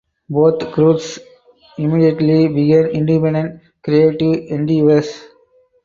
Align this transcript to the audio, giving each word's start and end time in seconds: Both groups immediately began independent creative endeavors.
Both 0.31 0.71
groups 0.71 1.19
immediately 1.77 2.47
began 2.47 2.87
independent 2.87 3.61
creative 3.83 4.49
endeavors. 4.49 5.25